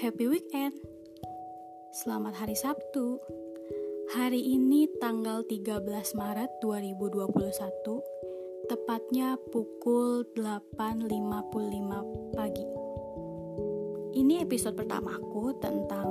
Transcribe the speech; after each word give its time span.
happy 0.00 0.24
weekend. 0.24 0.72
Selamat 1.92 2.32
hari 2.40 2.56
Sabtu. 2.56 3.20
Hari 4.16 4.40
ini 4.40 4.88
tanggal 4.96 5.44
13 5.44 5.84
Maret 6.16 6.48
2021, 6.64 7.28
tepatnya 8.72 9.36
pukul 9.52 10.24
8.55 10.32 11.12
pagi. 12.40 12.64
Ini 14.16 14.48
episode 14.48 14.80
pertamaku 14.80 15.60
tentang 15.60 16.08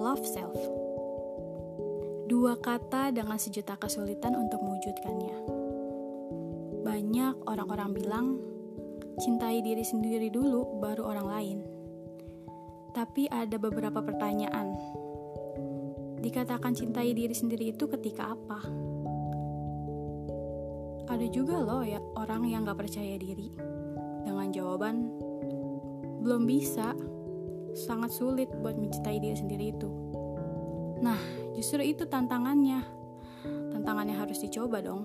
love 0.00 0.24
self. 0.24 0.56
Dua 2.24 2.56
kata 2.56 3.12
dengan 3.12 3.36
sejuta 3.36 3.76
kesulitan 3.76 4.32
untuk 4.32 4.64
mewujudkannya. 4.64 5.36
Banyak 6.88 7.44
orang-orang 7.44 7.92
bilang, 7.92 8.40
cintai 9.20 9.60
diri 9.60 9.84
sendiri 9.84 10.32
dulu 10.32 10.80
baru 10.80 11.04
orang 11.04 11.28
lain 11.28 11.73
tapi 12.94 13.26
ada 13.26 13.58
beberapa 13.58 13.98
pertanyaan. 13.98 14.70
Dikatakan 16.22 16.72
cintai 16.72 17.12
diri 17.12 17.34
sendiri 17.34 17.74
itu 17.74 17.84
ketika 17.90 18.32
apa? 18.32 18.62
Ada 21.10 21.26
juga 21.28 21.60
loh 21.60 21.84
ya 21.84 22.00
orang 22.16 22.48
yang 22.48 22.64
gak 22.64 22.80
percaya 22.80 23.20
diri 23.20 23.52
dengan 24.24 24.48
jawaban 24.48 25.12
belum 26.24 26.48
bisa, 26.48 26.96
sangat 27.76 28.08
sulit 28.16 28.48
buat 28.64 28.80
mencintai 28.80 29.20
diri 29.20 29.36
sendiri 29.36 29.76
itu. 29.76 29.90
Nah, 31.04 31.20
justru 31.52 31.84
itu 31.84 32.08
tantangannya. 32.08 32.80
Tantangannya 33.76 34.16
harus 34.16 34.40
dicoba 34.40 34.80
dong. 34.80 35.04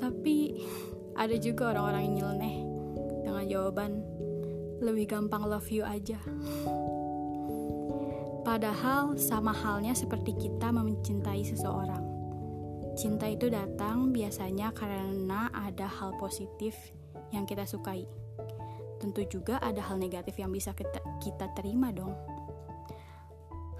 Tapi 0.00 0.56
ada 1.22 1.36
juga 1.36 1.76
orang-orang 1.76 2.02
yang 2.08 2.14
nyeleneh 2.24 2.56
dengan 3.28 3.44
jawaban 3.44 4.00
lebih 4.80 5.12
gampang 5.12 5.44
love 5.44 5.68
you 5.68 5.84
aja. 5.84 6.16
Padahal 8.40 9.20
sama 9.20 9.52
halnya 9.52 9.92
seperti 9.92 10.32
kita 10.34 10.72
mencintai 10.72 11.44
seseorang. 11.44 12.02
Cinta 12.96 13.28
itu 13.28 13.46
datang 13.52 14.10
biasanya 14.10 14.72
karena 14.74 15.52
ada 15.52 15.86
hal 15.86 16.16
positif 16.18 16.74
yang 17.30 17.46
kita 17.46 17.68
sukai. 17.68 18.08
Tentu 19.00 19.24
juga 19.28 19.60
ada 19.62 19.80
hal 19.80 19.96
negatif 19.96 20.36
yang 20.40 20.52
bisa 20.52 20.74
kita, 20.76 21.00
kita 21.22 21.52
terima 21.56 21.92
dong. 21.94 22.12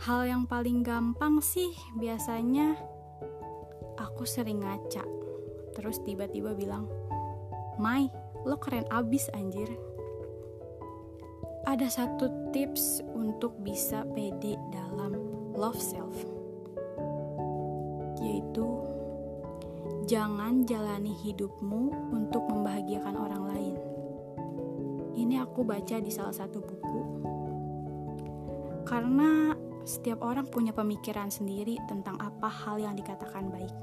Hal 0.01 0.25
yang 0.25 0.49
paling 0.49 0.81
gampang 0.81 1.45
sih 1.45 1.73
biasanya 1.97 2.77
aku 4.01 4.25
sering 4.25 4.65
ngaca. 4.65 5.05
Terus 5.77 6.01
tiba-tiba 6.05 6.57
bilang, 6.57 6.89
Mai, 7.77 8.09
lo 8.49 8.57
keren 8.57 8.89
abis 8.89 9.29
anjir 9.37 9.69
ada 11.71 11.87
satu 11.87 12.51
tips 12.51 12.99
untuk 13.15 13.55
bisa 13.63 14.03
pede 14.11 14.59
dalam 14.75 15.15
love 15.55 15.79
self, 15.79 16.19
yaitu 18.19 18.67
jangan 20.11 20.67
jalani 20.67 21.15
hidupmu 21.23 22.11
untuk 22.11 22.43
membahagiakan 22.51 23.15
orang 23.15 23.43
lain. 23.55 23.75
Ini 25.15 25.47
aku 25.47 25.63
baca 25.63 26.03
di 26.03 26.11
salah 26.11 26.35
satu 26.35 26.59
buku, 26.59 27.03
karena 28.83 29.55
setiap 29.87 30.27
orang 30.27 30.51
punya 30.51 30.75
pemikiran 30.75 31.31
sendiri 31.31 31.79
tentang 31.87 32.19
apa 32.19 32.51
hal 32.51 32.83
yang 32.83 32.99
dikatakan 32.99 33.47
baik. 33.47 33.77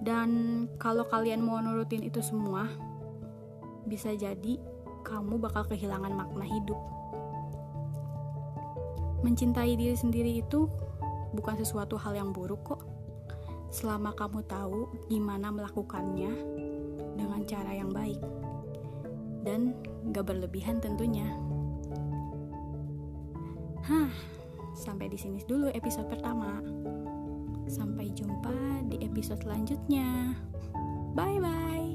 Dan 0.00 0.64
kalau 0.80 1.04
kalian 1.12 1.44
mau 1.44 1.60
nurutin 1.60 2.00
itu 2.00 2.24
semua, 2.24 2.72
bisa 3.84 4.16
jadi 4.16 4.75
kamu 5.06 5.38
bakal 5.38 5.62
kehilangan 5.70 6.10
makna 6.10 6.42
hidup. 6.42 6.78
Mencintai 9.22 9.78
diri 9.78 9.94
sendiri 9.94 10.42
itu 10.42 10.66
bukan 11.30 11.54
sesuatu 11.54 11.94
hal 11.94 12.18
yang 12.18 12.34
buruk 12.34 12.66
kok. 12.66 12.82
Selama 13.70 14.10
kamu 14.18 14.42
tahu 14.50 14.90
gimana 15.06 15.54
melakukannya 15.54 16.32
dengan 17.14 17.40
cara 17.46 17.70
yang 17.70 17.94
baik 17.94 18.18
dan 19.46 19.78
gak 20.10 20.26
berlebihan 20.26 20.82
tentunya. 20.82 21.30
Hah, 23.86 24.10
sampai 24.74 25.06
di 25.06 25.14
sini 25.14 25.46
dulu 25.46 25.70
episode 25.70 26.10
pertama. 26.10 26.58
Sampai 27.70 28.10
jumpa 28.10 28.82
di 28.90 28.98
episode 29.06 29.42
selanjutnya. 29.42 30.34
Bye 31.14 31.38
bye. 31.38 31.85